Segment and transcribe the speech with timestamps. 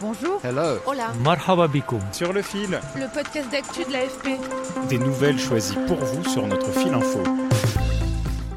[0.00, 0.40] Bonjour.
[0.44, 0.78] Hello.
[0.86, 1.12] Hola.
[1.22, 2.00] Marhaba bikoum.
[2.12, 4.38] Sur le fil, Le podcast d'actu de l'AFP.
[4.88, 7.22] des nouvelles choisies pour vous sur notre fil info.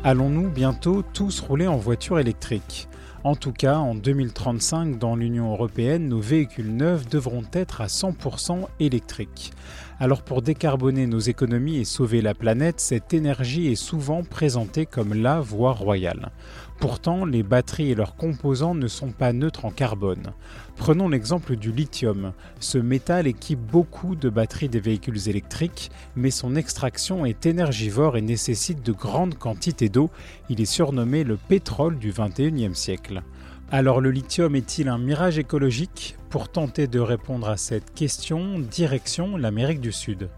[0.03, 2.87] Allons-nous bientôt tous rouler en voiture électrique?
[3.25, 8.67] En tout cas, en 2035, dans l'Union européenne, nos véhicules neufs devront être à 100%
[8.81, 9.53] électriques.
[10.03, 15.13] Alors pour décarboner nos économies et sauver la planète, cette énergie est souvent présentée comme
[15.13, 16.33] la voie royale.
[16.81, 20.33] Pourtant, les batteries et leurs composants ne sont pas neutres en carbone.
[20.75, 22.33] Prenons l'exemple du lithium.
[22.59, 28.21] Ce métal équipe beaucoup de batteries des véhicules électriques, mais son extraction est énergivore et
[28.21, 30.09] nécessite de grandes quantités d'eau.
[30.49, 33.23] Il est surnommé le pétrole du 21e siècle.
[33.71, 39.37] Alors le lithium est-il un mirage écologique Pour tenter de répondre à cette question, direction
[39.37, 40.29] l'Amérique du Sud.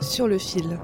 [0.00, 0.78] Sur le fil.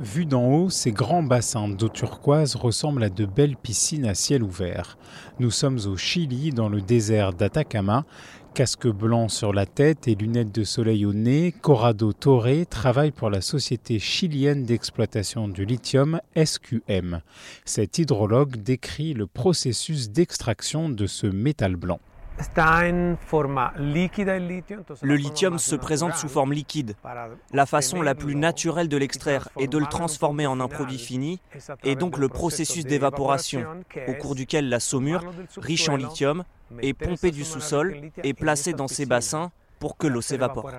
[0.00, 4.44] Vu d'en haut, ces grands bassins d'eau turquoise ressemblent à de belles piscines à ciel
[4.44, 4.96] ouvert.
[5.40, 8.04] Nous sommes au Chili, dans le désert d'Atacama.
[8.54, 13.28] Casque blanc sur la tête et lunettes de soleil au nez, Corrado Torre travaille pour
[13.28, 17.20] la société chilienne d'exploitation du lithium SQM.
[17.64, 21.98] Cet hydrologue décrit le processus d'extraction de ce métal blanc.
[25.02, 26.94] Le lithium se présente sous forme liquide.
[27.52, 31.40] La façon la plus naturelle de l'extraire est de le transformer en un produit fini,
[31.84, 33.64] et donc le processus d'évaporation,
[34.06, 35.24] au cours duquel la saumure,
[35.56, 36.44] riche en lithium,
[36.80, 40.70] est pompée du sous-sol et placée dans ces bassins pour que l'eau s'évapore.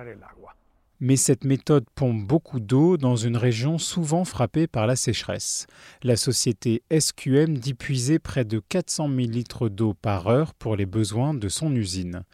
[1.02, 5.66] Mais cette méthode pompe beaucoup d'eau dans une région souvent frappée par la sécheresse.
[6.02, 10.84] La société SQM dit puiser près de 400 000 litres d'eau par heure pour les
[10.84, 12.24] besoins de son usine.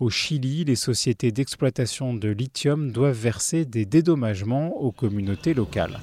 [0.00, 6.00] Au Chili, les sociétés d'exploitation de lithium doivent verser des dédommagements aux communautés locales.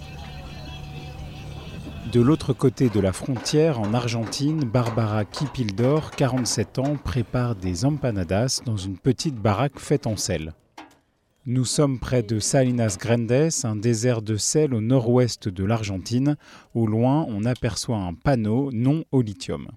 [2.13, 8.61] De l'autre côté de la frontière, en Argentine, Barbara Kipildor, 47 ans, prépare des empanadas
[8.65, 10.53] dans une petite baraque faite en sel.
[11.45, 16.37] Nous sommes près de Salinas Grandes, un désert de sel au nord-ouest de l'Argentine.
[16.73, 19.67] Au loin, on aperçoit un panneau non au lithium.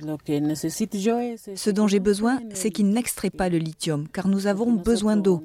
[0.00, 5.44] Ce dont j'ai besoin, c'est qu'il n'extrait pas le lithium, car nous avons besoin d'eau.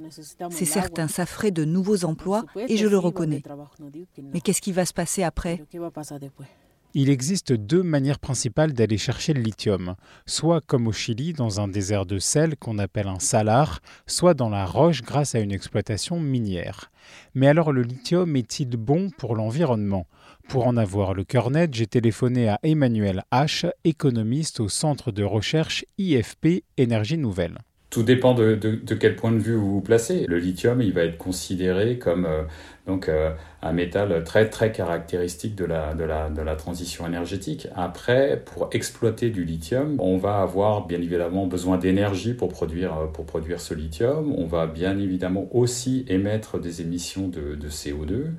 [0.50, 3.44] C'est certain, ça ferait de nouveaux emplois, et je le reconnais.
[4.34, 5.62] Mais qu'est-ce qui va se passer après?
[6.97, 9.95] Il existe deux manières principales d'aller chercher le lithium,
[10.25, 14.47] soit comme au Chili dans un désert de sel qu'on appelle un salar, soit dans
[14.47, 16.89] la roche grâce à une exploitation minière.
[17.33, 20.07] Mais alors le lithium est-il bon pour l'environnement?
[20.47, 25.23] Pour en avoir le cœur net, j'ai téléphoné à Emmanuel H, économiste au centre de
[25.25, 27.57] recherche IFP Énergie Nouvelle.
[27.89, 28.56] Tout dépend de,
[29.00, 30.25] quel point de vue vous vous placez.
[30.29, 32.44] Le lithium, il va être considéré comme euh,
[32.88, 33.31] donc euh,
[33.65, 37.67] un métal très très caractéristique de la, de, la, de la transition énergétique.
[37.75, 43.25] Après, pour exploiter du lithium, on va avoir bien évidemment besoin d'énergie pour produire, pour
[43.25, 44.35] produire ce lithium.
[44.37, 48.33] On va bien évidemment aussi émettre des émissions de, de CO2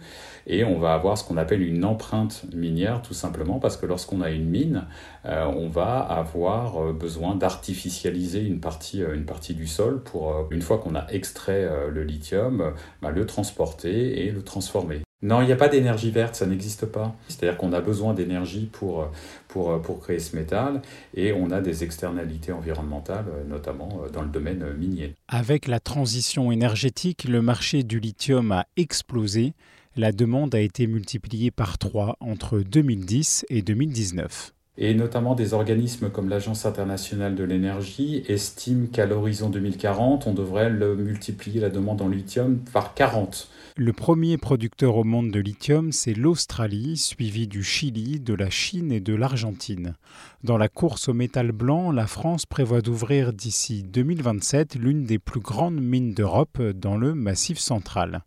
[0.46, 4.20] et on va avoir ce qu'on appelle une empreinte minière tout simplement parce que lorsqu'on
[4.20, 4.84] a une mine,
[5.24, 10.78] euh, on va avoir besoin d'artificialiser une partie, une partie du sol pour, une fois
[10.78, 12.72] qu'on a extrait le lithium,
[13.02, 15.00] bah, le transporter et le transformer.
[15.26, 17.16] Non, il n'y a pas d'énergie verte, ça n'existe pas.
[17.26, 19.10] C'est-à-dire qu'on a besoin d'énergie pour,
[19.48, 20.82] pour, pour créer ce métal
[21.14, 25.14] et on a des externalités environnementales, notamment dans le domaine minier.
[25.26, 29.54] Avec la transition énergétique, le marché du lithium a explosé.
[29.96, 34.52] La demande a été multipliée par 3 entre 2010 et 2019.
[34.78, 40.68] Et notamment des organismes comme l'Agence internationale de l'énergie estiment qu'à l'horizon 2040, on devrait
[40.68, 43.48] le multiplier la demande en lithium par 40.
[43.78, 48.92] Le premier producteur au monde de lithium, c'est l'Australie, suivi du Chili, de la Chine
[48.92, 49.96] et de l'Argentine.
[50.44, 55.40] Dans la course au métal blanc, la France prévoit d'ouvrir d'ici 2027 l'une des plus
[55.40, 58.22] grandes mines d'Europe dans le Massif central.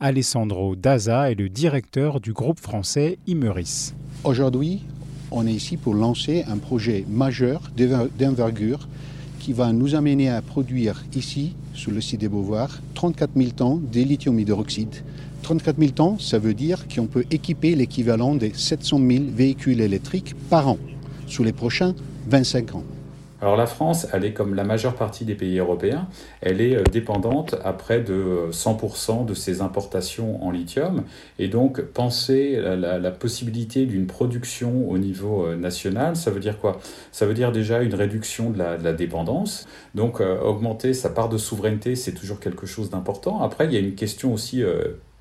[0.00, 3.92] Alessandro Daza est le directeur du groupe français Imeris.
[4.24, 4.82] Aujourd'hui,
[5.30, 7.70] on est ici pour lancer un projet majeur
[8.18, 8.88] d'envergure
[9.38, 13.82] qui va nous amener à produire ici sur le site des Beauvoirs 34 000 tonnes
[13.90, 15.02] de lithium hydroxyde.
[15.42, 20.34] 34 000 tonnes, ça veut dire qu'on peut équiper l'équivalent des 700 000 véhicules électriques
[20.50, 20.78] par an
[21.26, 21.94] sur les prochains
[22.28, 22.84] 25 ans.
[23.42, 26.08] Alors la France, elle est comme la majeure partie des pays européens,
[26.42, 31.04] elle est euh, dépendante à près de 100% de ses importations en lithium.
[31.38, 36.58] Et donc penser la, la possibilité d'une production au niveau euh, national, ça veut dire
[36.58, 36.80] quoi?
[37.12, 39.66] Ça veut dire déjà une réduction de la, dépendance.
[39.94, 43.40] Donc euh, augmenter sa part de souveraineté, c'est toujours quelque chose d'important.
[43.40, 44.62] Après, il y a une question aussi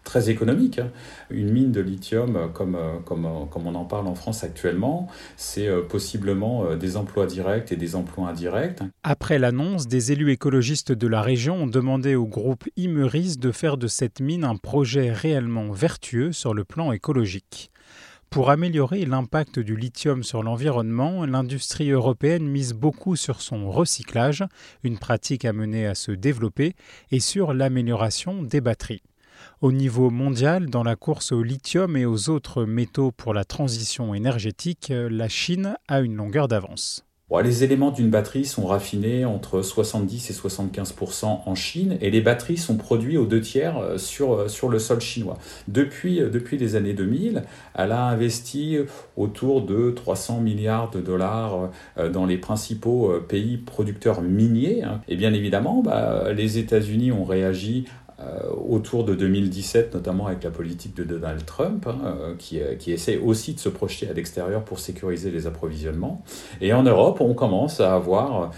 [0.09, 0.79] très économique.
[0.79, 0.89] Hein.
[1.29, 4.43] Une mine de lithium, euh, comme, euh, comme, euh, comme on en parle en France
[4.43, 5.07] actuellement,
[5.37, 8.81] c'est possiblement des emplois directs et des emplois indirects.
[9.03, 13.77] Après l'annonce, des élus écologistes de la région ont demandé au groupe Imeris de faire
[13.77, 17.71] de cette mine un projet réellement vertueux sur le plan écologique.
[18.31, 24.43] Pour améliorer l'impact du lithium sur l'environnement, l'industrie européenne mise beaucoup sur son recyclage,
[24.83, 26.75] une pratique amenée à se développer,
[27.11, 29.03] et sur l'amélioration des batteries.
[29.61, 34.13] Au niveau mondial, dans la course au lithium et aux autres métaux pour la transition
[34.13, 37.05] énergétique, la Chine a une longueur d'avance.
[37.43, 42.57] les éléments d'une batterie sont raffinés entre 70 et 75% en Chine et les batteries
[42.57, 45.37] sont produites aux deux tiers euh, sur, euh, sur le sol chinois.
[45.67, 47.43] Depuis, euh, depuis les années 2000,
[47.75, 48.77] elle a investi
[49.17, 51.69] autour de 300 milliards de dollars
[52.13, 54.83] dans les principaux pays producteurs miniers.
[54.83, 55.01] Hein.
[55.07, 57.85] Et bien évidemment, bah, les États-Unis ont réagi
[58.69, 62.91] autour de 2017, notamment avec la politique de Donald Trump, hein, euh, qui, euh, qui,
[62.91, 66.21] essaie aussi de se projeter à l'extérieur pour sécuriser les approvisionnements.
[66.61, 68.51] Et en Europe, on commence à avoir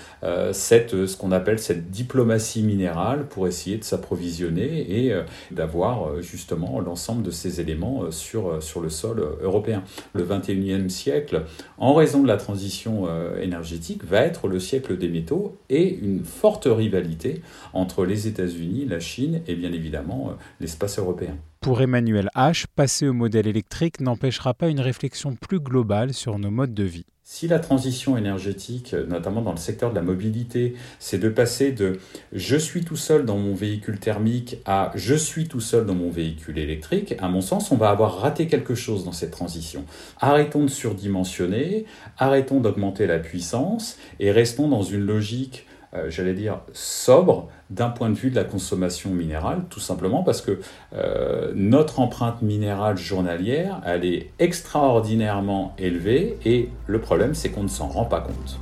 [0.52, 5.14] cette, ce qu'on appelle cette diplomatie minérale pour essayer de s'approvisionner et
[5.52, 9.84] d'avoir justement l'ensemble de ces éléments sur, sur le sol européen.
[10.14, 11.44] Le 21e siècle,
[11.78, 13.08] en raison de la transition
[13.42, 17.42] énergétique, va être le siècle des métaux et une forte rivalité
[17.74, 21.38] entre les États-Unis, la Chine et bien évidemment euh, l'espace européen.
[21.62, 26.52] Pour Emmanuel H., passer au modèle électrique n'empêchera pas une réflexion plus globale sur nos
[26.52, 27.06] modes de vie.
[27.34, 31.72] Si la transition énergétique, euh, notamment dans le secteur de la mobilité, c'est de passer
[31.72, 32.00] de
[32.34, 36.10] je suis tout seul dans mon véhicule thermique à je suis tout seul dans mon
[36.10, 39.86] véhicule électrique, à mon sens, on va avoir raté quelque chose dans cette transition.
[40.20, 41.86] Arrêtons de surdimensionner,
[42.18, 48.10] arrêtons d'augmenter la puissance et restons dans une logique euh, j'allais dire, sobre d'un point
[48.10, 50.60] de vue de la consommation minérale, tout simplement parce que
[50.94, 57.70] euh, notre empreinte minérale journalière, elle est extraordinairement élevée et le problème, c'est qu'on ne
[57.70, 58.60] s'en rend pas compte.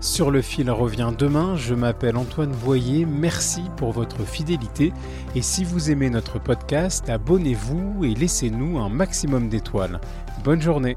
[0.00, 4.94] Sur le fil revient demain, je m'appelle Antoine Boyer, merci pour votre fidélité
[5.34, 10.00] et si vous aimez notre podcast, abonnez-vous et laissez-nous un maximum d'étoiles.
[10.42, 10.96] Bonne journée